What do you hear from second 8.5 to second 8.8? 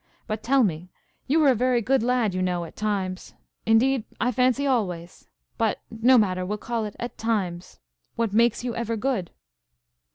you